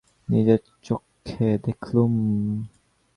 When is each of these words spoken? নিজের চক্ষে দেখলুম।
নিজের 0.29 0.61
চক্ষে 0.83 1.47
দেখলুম। 1.65 2.13